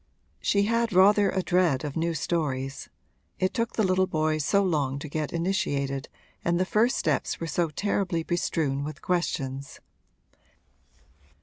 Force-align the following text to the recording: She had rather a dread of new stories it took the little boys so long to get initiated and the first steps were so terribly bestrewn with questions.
She 0.39 0.63
had 0.63 0.93
rather 0.93 1.29
a 1.29 1.43
dread 1.43 1.83
of 1.85 1.95
new 1.95 2.15
stories 2.15 2.89
it 3.37 3.53
took 3.53 3.73
the 3.73 3.83
little 3.83 4.07
boys 4.07 4.43
so 4.43 4.63
long 4.63 4.97
to 4.97 5.07
get 5.07 5.31
initiated 5.31 6.09
and 6.43 6.59
the 6.59 6.65
first 6.65 6.97
steps 6.97 7.39
were 7.39 7.45
so 7.45 7.69
terribly 7.69 8.23
bestrewn 8.23 8.83
with 8.83 9.03
questions. 9.03 9.79